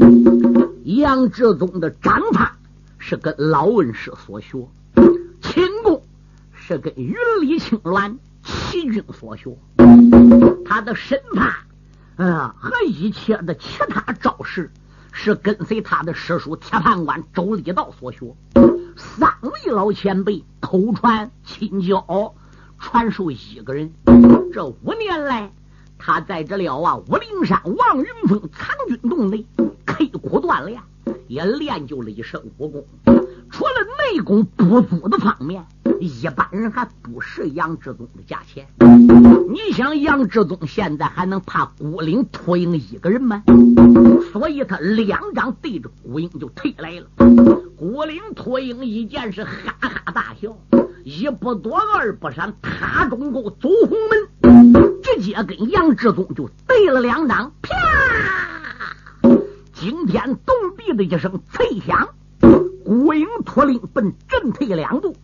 [0.96, 2.56] 杨志宗的掌法
[2.98, 4.68] 是跟老恩师所学，
[5.40, 6.02] 轻功
[6.52, 8.16] 是跟云里青鸾。
[8.42, 9.54] 齐军所学，
[10.64, 11.66] 他的身法
[12.16, 14.72] 啊和一切的其他招式，
[15.12, 18.34] 是跟随他的师叔铁判官周立道所学。
[18.96, 22.34] 三位老前辈口传亲教，
[22.78, 23.92] 传授一个人。
[24.52, 25.52] 这五年来，
[25.98, 29.44] 他在这了啊武陵山望云峰藏军洞内
[31.28, 32.84] 也练就了一身武功。
[33.50, 33.72] 除了
[34.12, 35.64] 内功不足的方面。
[36.00, 38.66] 一般人还不是杨志忠的价钱。
[39.50, 43.42] 你想杨志忠现在还能怕孤岭秃鹰一个人吗？
[44.32, 47.06] 所以他两掌对着孤鹰就推来了。
[47.76, 50.56] 孤岭秃鹰一见是哈哈大笑，
[51.04, 57.76] 一不躲二不闪，踏中沟走红门，直接跟杨志忠就对了两掌，啪！
[59.80, 62.10] 惊天动地的一声脆响，
[62.84, 65.16] 孤鹰秃鹰奔阵退两步。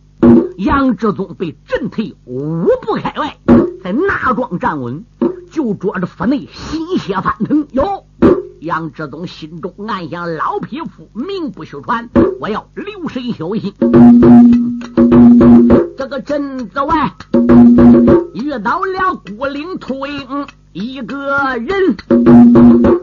[0.57, 3.37] 杨志宗被震退五步开外，
[3.83, 5.05] 在那庄站稳，
[5.51, 7.67] 就捉着腹内心血翻腾。
[7.73, 8.07] 哟，
[8.59, 13.75] 杨志宗心中暗想：老匹夫名不虚传，我要留神小心。
[15.95, 17.13] 这个镇子外
[18.33, 20.47] 遇到了孤岭秃鹰
[20.79, 21.97] 一个人，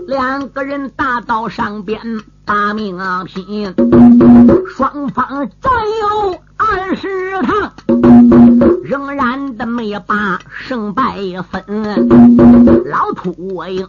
[0.07, 1.99] 两个人大道上边
[2.45, 2.97] 把命
[3.27, 3.75] 拼，
[4.77, 5.27] 双方
[5.61, 6.39] 战友。
[6.57, 7.09] 二十
[7.43, 7.73] 趟，
[8.85, 11.19] 仍然的没把胜败
[11.51, 11.63] 分。
[12.87, 13.89] 老秃鹰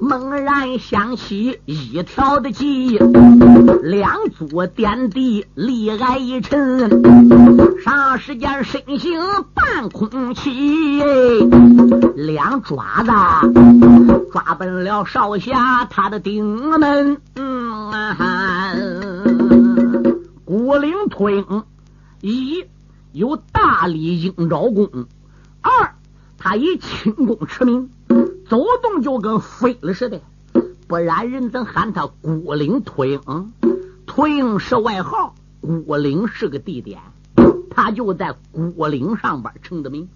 [0.00, 6.90] 猛然想起一条的计，两足点地立挨一沉，
[7.84, 9.20] 霎时间身形
[9.54, 11.00] 半空起，
[12.16, 13.10] 两爪子
[14.32, 16.44] 抓奔了少侠他的顶
[16.78, 17.20] 门。
[17.34, 17.90] 嗯
[20.44, 21.64] 孤岭秃鹰，
[22.20, 22.64] 一
[23.12, 25.06] 有大力鹰爪功，
[25.60, 25.94] 二
[26.38, 27.90] 他以轻功驰名，
[28.48, 30.20] 走动就跟飞了似的。
[30.86, 33.20] 不然人怎喊他孤岭秃鹰？
[34.06, 37.00] 秃鹰是外号，孤岭是个地点。
[37.70, 40.08] 他就在孤岭上边成的名。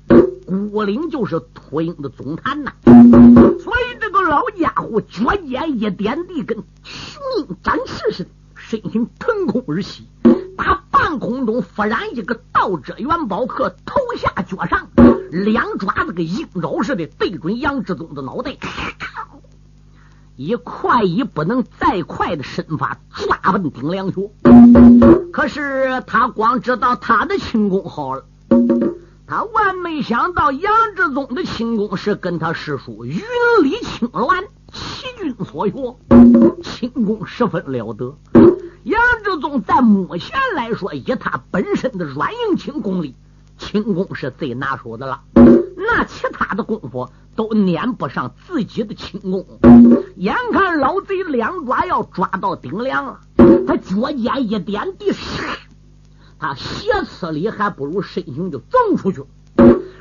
[0.51, 2.73] 孤岭就是秃鹰的总坛呐。
[2.85, 10.09] 所以这个老家伙脚尖一点地，跟雄鹰展翅似的，身形腾空而起，
[10.57, 14.89] 打半空中忽然一个倒折元宝客，头下脚上，
[15.31, 18.57] 两爪子跟鹰爪似的对准杨志忠的脑袋。
[18.59, 19.29] 咔咔
[20.37, 24.33] 以快一不能再快的身法抓奔丁良学，
[25.33, 28.25] 可是他光知道他的轻功好了，
[29.31, 33.15] 他万没想到杨志宗的轻功是跟他师叔云
[33.63, 35.97] 里青鸾齐军所学，
[36.65, 38.19] 轻功十分了得。
[38.83, 43.15] 杨志宗在目前来说，以他本身的软硬轻功力，
[43.57, 45.21] 轻功是最拿手的了。
[45.77, 49.47] 那其他的功夫都撵不上自己的轻功。
[50.17, 53.21] 眼看老贼两爪要抓到顶梁了，
[53.65, 55.13] 他脚尖一点地，
[56.41, 59.23] 他斜刺里还不如身形就纵出去，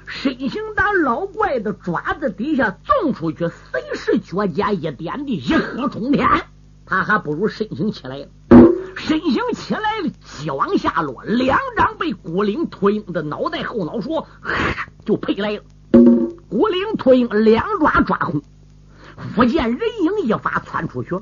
[0.08, 6.26] 身形打老怪的爪子底下纵出去，随时脚尖一点地，一喝冲天，
[6.86, 8.30] 他还不如身形起来。
[8.96, 14.26] 身形起来了，急往下落，两张被孤岭秃鹰的脑袋后脑勺
[15.06, 15.62] 就赔来了。
[16.50, 18.42] 孤岭秃鹰两爪抓空，
[19.36, 21.16] 福建人影一发窜出去，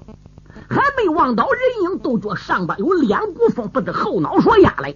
[0.70, 4.96] 还没望到人影，都觉上边有两股风把这后脑勺压来。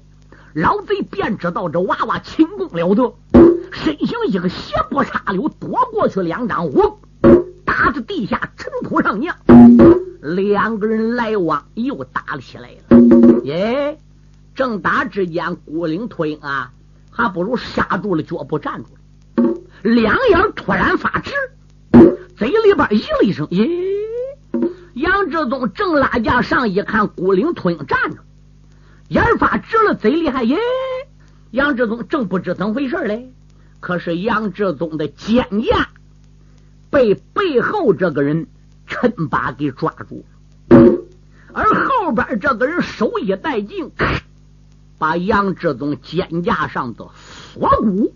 [0.54, 3.14] 老贼便知道这娃娃轻功了得，
[3.72, 7.00] 身形一个斜步插溜躲过去，两掌我
[7.64, 9.36] 打在地下尘土上扬。
[10.22, 13.00] 两个人来往又打了起来了。
[13.44, 13.98] 耶！
[14.54, 16.72] 正打之间，孤灵秃鹰啊，
[17.10, 19.54] 还不如刹住了脚步，站住了。
[19.82, 21.32] 两眼突然发直，
[22.36, 23.68] 嘴里边咦了一声：“耶！”
[24.94, 28.18] 杨志忠正拉架上一看，孤灵秃鹰站着，
[29.12, 30.58] 眼发直了，嘴里还耶。
[31.50, 33.34] 杨志忠正不知怎么回事嘞，
[33.82, 35.86] 可是杨志忠的肩胛
[36.90, 38.48] 被背后这个人
[38.88, 40.24] 抻把给抓住
[40.70, 41.04] 了，
[41.52, 43.92] 而后边这个人手一带劲，
[44.98, 48.14] 把杨志忠肩胛上的锁骨。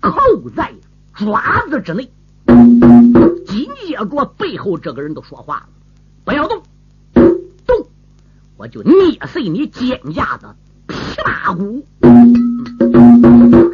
[0.00, 0.72] 扣在
[1.14, 2.10] 爪子之内，
[3.46, 5.68] 紧接着背后这个人都说话了
[6.24, 6.62] ：“不要，动，
[8.58, 8.94] 我就捏
[9.26, 10.54] 碎你肩胛的
[10.86, 11.86] 皮大骨。”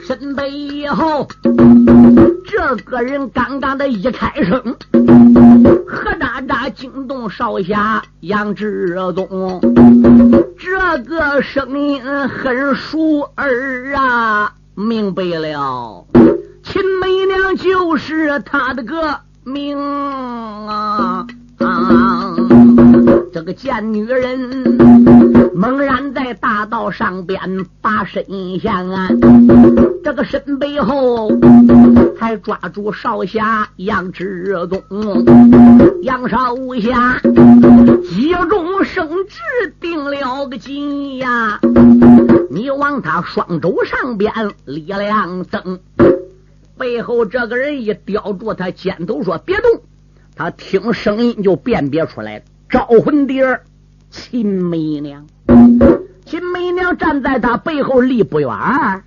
[0.07, 1.27] 身背以后，
[2.47, 4.77] 这个人刚刚的一开声，
[5.87, 9.61] 何喳喳惊动少侠杨志东，
[10.59, 14.53] 这个声音很熟耳啊。
[14.75, 16.07] 明白了，
[16.63, 19.79] 秦媚娘就是他的个命
[20.69, 21.27] 啊！
[23.35, 24.39] 这个贱女人
[25.57, 28.25] 猛然在大道上边把身
[28.61, 29.09] 向啊，
[30.05, 31.33] 这个身背后
[32.17, 35.25] 还抓住少侠杨志东，
[36.03, 37.19] 杨少侠
[38.09, 41.59] 急中生智定了个计呀！
[42.51, 44.33] 你往他双肘上边
[44.65, 45.81] 力量增，
[46.79, 49.83] 背后这个人一叼住他肩头说：“别动。”
[50.37, 53.65] 他听声音就辨别出来了，招魂蝶儿
[54.11, 55.27] 秦媚娘。
[56.25, 59.05] 秦媚娘站在他背后离不远，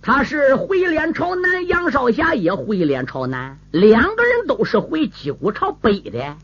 [0.00, 6.36] 他是回脸朝南，杨少侠也回脸朝南，两个人都是回击鼓朝北的。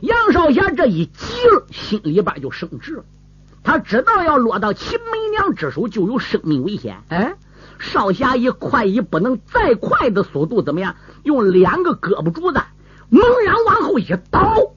[0.00, 3.04] 杨少侠这一急了，心里边就生智了，
[3.64, 6.98] 他知道要落到秦媚娘之手就有生命危险。
[7.08, 7.34] 哎，
[7.78, 10.94] 少侠以快以不能再快的速度，怎么样？
[11.24, 12.60] 用两个胳膊柱子。
[13.08, 14.72] 猛然往后一倒，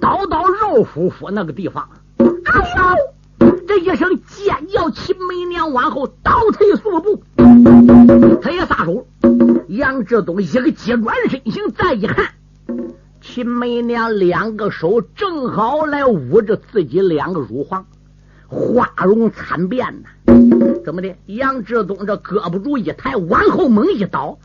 [0.00, 1.88] 倒到肉乎乎那个地方，
[2.18, 3.50] 哎呦！
[3.66, 7.22] 这一声尖叫，秦媚娘往后倒退数步，
[8.42, 9.06] 他也撒手。
[9.68, 12.32] 杨志东一个急转身形，再一看，
[13.20, 17.86] 秦媚娘两个手正好来捂着自己两个乳房，
[18.48, 20.08] 花容惨变呐！
[20.84, 21.14] 怎么的？
[21.26, 24.38] 杨志东这胳膊肘一抬，往后猛一倒。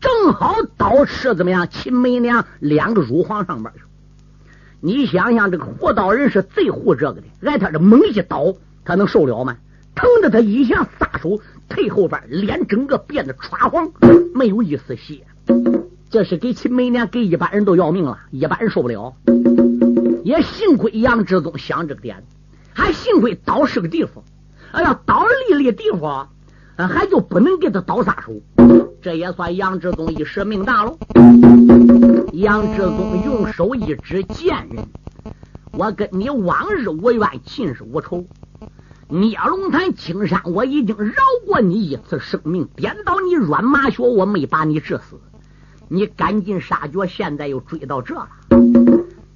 [0.00, 1.68] 正好刀刺怎么样？
[1.70, 3.80] 秦媚娘两个乳房上边去。
[4.86, 8.54] 你想想，这个活刀人是最护这个的，挨他这猛一刀，
[8.84, 9.56] 他能受了吗？
[9.94, 13.90] 疼的他一下撒手退后边，脸整个变得刷黄，
[14.34, 15.24] 没有一丝血。
[16.10, 19.14] 这是给秦媚娘，给一般人都要命了，一般人受不了。
[20.22, 22.22] 也幸亏杨志忠想这个点，
[22.74, 24.22] 还幸亏刀是个地方。
[24.72, 26.28] 哎呀，刀立立地方，
[26.76, 28.34] 还就不能给他刀撒手。
[29.04, 30.98] 这也算杨志宗一时命大喽。
[32.32, 34.88] 杨志宗用手一指贱人，
[35.72, 38.24] 我跟你往日无怨，近日无仇。
[39.08, 45.20] 聂龙潭青山，我已经饶过你一次生命，颠倒你软马血，我没把你治死。
[45.88, 48.30] 你赶尽杀绝，现在又追到这了。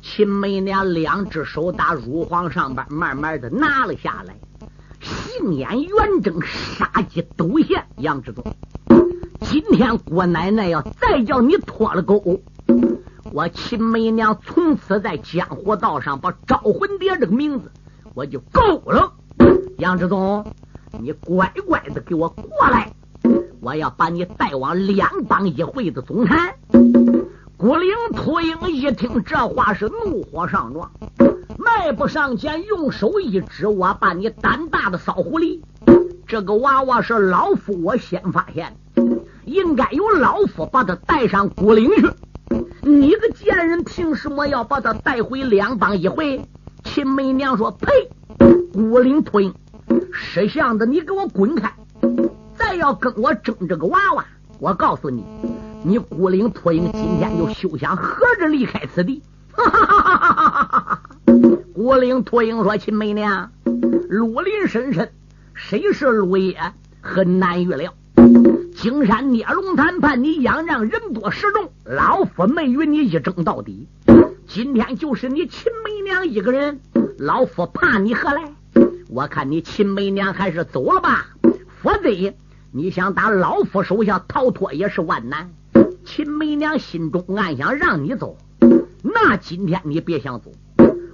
[0.01, 4.35] 秦梅娘两只手打乳房上边，慢慢的拿了下来，
[4.99, 7.85] 杏眼圆睁，杀机陡现。
[7.99, 8.43] 杨志宗，
[9.41, 12.41] 今天郭奶奶要再叫你脱了钩，
[13.33, 17.71] 我秦梅娘从此在江湖道上把招魂蝶这个名字
[18.15, 19.13] 我就够了。
[19.79, 20.45] 杨志忠，
[21.01, 22.93] 你乖乖的给我过来，
[23.61, 26.55] 我要把你带往两帮一会的总坛。
[27.57, 30.91] 孤灵秃鹰一听这话是怒火上撞，
[31.59, 35.61] 迈步上前，用手一指：“我把你胆大的骚狐狸！
[36.27, 38.77] 这个娃娃是老夫我先发现，
[39.49, 42.11] 应该由老夫把他带上古灵去。
[42.83, 46.43] 你个贱人，凭什么要把他带回两帮一回？”
[46.85, 47.91] 秦梅娘说：“呸！
[48.73, 49.55] 古灵秃鹰，
[50.13, 51.75] 识相的，你给我滚开！
[52.55, 54.25] 再要跟我争这个娃娃，
[54.61, 55.25] 我告诉你。”
[55.85, 59.23] 你孤灵秃鹰今天就休想合着离开此地！
[59.53, 61.03] 哈哈哈哈哈哈！
[61.75, 65.13] 孤灵秃鹰说：“秦梅娘，绿林深深，
[65.55, 66.59] 谁是鹿爷
[67.01, 67.95] 很难预料。
[68.81, 73.89] 金山孽龙谈判，你仰仗人多势众，老夫没与你一争到底。
[74.47, 76.79] 今天就是你秦梅娘一个人，
[77.19, 78.53] 老夫怕你何来？
[79.09, 81.27] 我看你秦梅娘还是走了吧，
[81.83, 82.33] 否则
[82.71, 85.51] 你想打老夫手下逃脱也是万难。”
[86.07, 88.39] 秦梅娘心中暗想：让你走，
[89.03, 90.53] 那今天你别想走，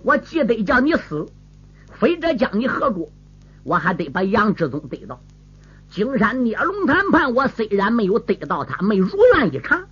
[0.03, 1.25] 我既得叫你死，
[1.95, 3.11] 非得将你合住，
[3.63, 5.19] 我还得把杨志宗逮到。
[5.95, 9.85] 金山聂龙谈判，我虽然没有得到他，没如愿以偿，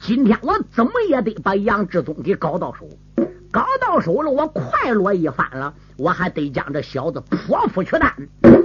[0.00, 2.88] 今天我怎么也得把杨志忠给搞到手。
[3.52, 8.10] 搞到手了，我快乐一番了，我还得将这小子剖腹取丹。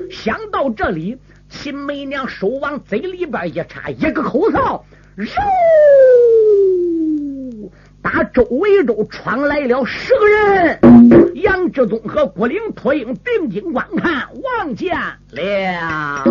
[0.10, 1.18] 想到这里，
[1.50, 4.86] 秦媚娘手往嘴里边一插，一个口哨。
[5.18, 5.28] 肉！
[8.02, 10.80] 打周围都闯来了十个人，
[11.36, 14.96] 杨志宗和郭灵脱影定睛观看，望见
[15.32, 16.24] 了。